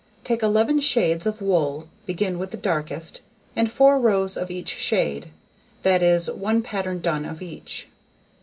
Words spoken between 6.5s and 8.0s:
pattern done of each.